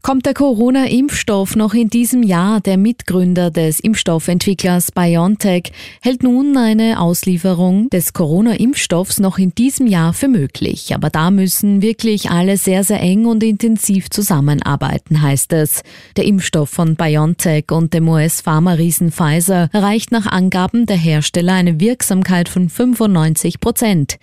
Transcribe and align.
Kommt 0.00 0.26
der 0.26 0.32
Corona-Impfstoff 0.32 1.56
noch 1.56 1.74
in 1.74 1.90
diesem 1.90 2.22
Jahr? 2.22 2.60
Der 2.60 2.78
Mitgründer 2.78 3.50
des 3.50 3.80
Impfstoffentwicklers 3.80 4.92
BioNTech 4.92 5.72
hält 6.00 6.22
nun 6.22 6.56
eine 6.56 7.00
Auslieferung 7.00 7.90
des 7.90 8.12
Corona-Impfstoffs 8.12 9.18
noch 9.18 9.38
in 9.38 9.54
diesem 9.54 9.86
Jahr 9.86 10.14
für 10.14 10.28
möglich. 10.28 10.94
Aber 10.94 11.10
da 11.10 11.30
müssen 11.30 11.82
wirklich 11.82 12.30
alle 12.30 12.56
sehr, 12.56 12.84
sehr 12.84 13.00
eng 13.00 13.26
und 13.26 13.42
intensiv 13.42 14.08
zusammenarbeiten, 14.08 15.20
heißt 15.20 15.52
es. 15.52 15.82
Der 16.16 16.24
Impfstoff 16.24 16.70
von 16.70 16.94
BioNTech 16.94 17.70
und 17.72 17.92
dem 17.92 18.08
US-Pharma-Riesen 18.08 19.10
Pfizer 19.10 19.68
erreicht 19.72 20.12
nach 20.12 20.26
Angaben 20.26 20.86
der 20.86 20.96
Hersteller 20.96 21.54
eine 21.54 21.80
Wirksamkeit 21.80 22.48
von 22.48 22.70
95 22.70 23.60
Prozent. 23.60 24.18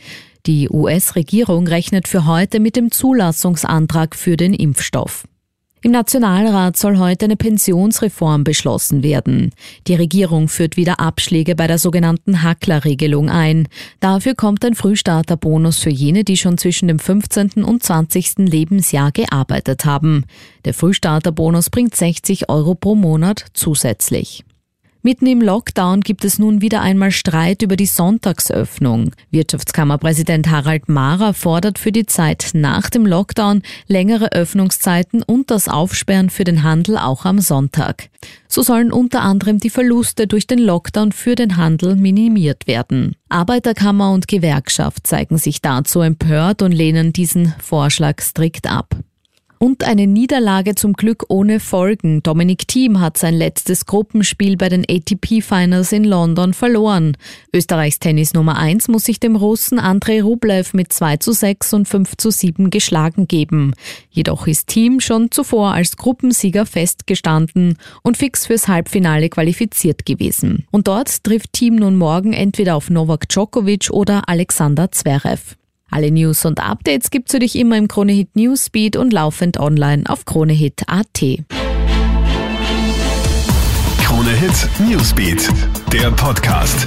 Die 0.48 0.70
US-Regierung 0.70 1.68
rechnet 1.68 2.08
für 2.08 2.26
heute 2.26 2.60
mit 2.60 2.76
dem 2.76 2.92
Zulassungsantrag 2.92 4.16
für 4.16 4.38
den 4.38 4.54
Impfstoff. 4.54 5.26
Im 5.86 5.92
Nationalrat 5.92 6.78
soll 6.78 6.98
heute 6.98 7.26
eine 7.26 7.36
Pensionsreform 7.36 8.44
beschlossen 8.44 9.04
werden. 9.04 9.52
Die 9.86 9.94
Regierung 9.94 10.48
führt 10.48 10.78
wieder 10.78 11.00
Abschläge 11.00 11.56
bei 11.56 11.68
der 11.68 11.78
sogenannten 11.78 12.42
Hackler-Regelung 12.42 13.30
ein. 13.30 13.68
Dafür 14.00 14.34
kommt 14.34 14.66
ein 14.66 14.74
Frühstarterbonus 14.74 15.78
für 15.78 15.92
jene, 15.92 16.24
die 16.24 16.38
schon 16.38 16.58
zwischen 16.58 16.88
dem 16.88 16.98
15. 16.98 17.64
und 17.64 17.84
20. 17.84 18.34
Lebensjahr 18.38 19.12
gearbeitet 19.12 19.86
haben. 19.86 20.26
Der 20.66 20.74
Frühstarterbonus 20.74 21.70
bringt 21.70 21.96
60 21.96 22.50
Euro 22.50 22.74
pro 22.74 22.96
Monat 22.96 23.46
zusätzlich. 23.54 24.44
Mitten 25.06 25.28
im 25.28 25.40
Lockdown 25.40 26.02
gibt 26.02 26.26
es 26.26 26.40
nun 26.40 26.62
wieder 26.62 26.82
einmal 26.82 27.12
Streit 27.12 27.62
über 27.62 27.76
die 27.76 27.86
Sonntagsöffnung. 27.86 29.12
Wirtschaftskammerpräsident 29.30 30.50
Harald 30.50 30.90
Mahrer 30.90 31.36
fordert 31.36 31.78
für 31.78 31.92
die 31.92 32.08
Zeit 32.08 32.50
nach 32.54 32.90
dem 32.90 33.06
Lockdown 33.06 33.62
längere 33.86 34.32
Öffnungszeiten 34.32 35.22
und 35.22 35.52
das 35.52 35.68
Aufsperren 35.68 36.32
für 36.32 36.44
den 36.44 36.64
Handel 36.64 36.98
auch 36.98 37.26
am 37.26 37.38
Sonntag. 37.38 38.10
So 38.48 38.64
sollen 38.64 38.92
unter 38.92 39.22
anderem 39.22 39.60
die 39.60 39.70
Verluste 39.70 40.26
durch 40.26 40.48
den 40.48 40.58
Lockdown 40.58 41.12
für 41.12 41.36
den 41.36 41.56
Handel 41.56 41.96
minimiert 41.96 42.66
werden. 42.66 43.16
Arbeiterkammer 43.30 44.12
und 44.12 44.28
Gewerkschaft 44.28 45.06
zeigen 45.06 45.38
sich 45.38 45.62
dazu 45.62 46.02
empört 46.02 46.64
und 46.64 46.72
lehnen 46.72 47.14
diesen 47.14 47.54
Vorschlag 47.62 48.24
strikt 48.24 48.68
ab. 48.68 48.96
Und 49.66 49.84
eine 49.84 50.06
Niederlage 50.06 50.76
zum 50.76 50.94
Glück 50.94 51.26
ohne 51.28 51.60
Folgen. 51.60 52.22
Dominik 52.22 52.68
Thiem 52.68 53.00
hat 53.00 53.18
sein 53.18 53.34
letztes 53.34 53.88
Gruppenspiel 53.88 54.58
bei 54.58 54.70
den 54.70 54.86
ATP 54.88 55.42
Finals 55.42 55.92
in 55.92 56.04
London 56.04 56.54
verloren. 56.54 57.18
Österreichs 57.52 57.98
Tennis 57.98 58.36
Nummer 58.36 58.60
1 58.60 58.90
muss 58.90 59.06
sich 59.06 59.20
dem 59.20 59.36
Russen 59.36 59.80
Andrei 59.80 60.22
Rublev 60.22 60.76
mit 60.76 60.94
2 60.94 61.18
zu 61.18 61.32
6 61.32 61.74
und 61.74 61.88
5 61.88 62.16
zu 62.16 62.30
7 62.30 62.70
geschlagen 62.70 63.28
geben. 63.28 63.74
Jedoch 64.12 64.46
ist 64.46 64.68
Thiem 64.68 65.00
schon 65.00 65.32
zuvor 65.32 65.74
als 65.74 65.98
Gruppensieger 65.98 66.68
festgestanden 66.68 67.80
und 68.04 68.18
fix 68.18 68.46
fürs 68.46 68.68
Halbfinale 68.68 69.30
qualifiziert 69.30 70.06
gewesen. 70.06 70.68
Und 70.70 70.88
dort 70.88 71.24
trifft 71.24 71.54
Thiem 71.54 71.78
nun 71.78 71.96
morgen 71.96 72.34
entweder 72.34 72.76
auf 72.76 72.92
Novak 72.92 73.28
Djokovic 73.30 73.90
oder 73.90 74.30
Alexander 74.30 74.92
Zverev. 74.92 75.56
Alle 75.96 76.12
News 76.12 76.44
und 76.44 76.60
Updates 76.60 77.10
gibt's 77.10 77.32
für 77.32 77.40
dich 77.40 77.56
immer 77.56 77.78
im 77.78 77.88
Kronehit 77.88 78.36
Newsbeat 78.36 78.98
und 78.98 79.14
laufend 79.14 79.58
online 79.58 80.04
auf 80.10 80.26
kronehit.at. 80.26 81.22
Kronehit 84.04 84.70
Newsbeat, 84.90 85.50
der 85.94 86.12
Podcast. 86.12 86.86